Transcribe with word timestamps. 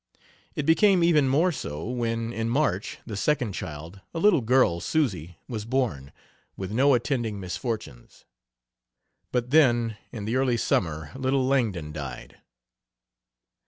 It 0.55 0.65
became 0.65 1.03
even 1.03 1.29
more 1.29 1.51
so 1.51 1.87
when, 1.87 2.33
in 2.33 2.49
March, 2.49 2.97
the 3.05 3.15
second 3.15 3.53
child, 3.53 4.01
a 4.15 4.19
little 4.19 4.41
girl, 4.41 4.79
Susy, 4.79 5.37
was 5.47 5.63
born, 5.63 6.11
with 6.57 6.71
no 6.71 6.95
attending 6.95 7.39
misfortunes. 7.39 8.25
But, 9.31 9.51
then, 9.51 9.97
in 10.11 10.25
the 10.25 10.37
early 10.37 10.57
summer 10.57 11.11
little 11.15 11.45
Langdon 11.45 11.91
died. 11.91 12.39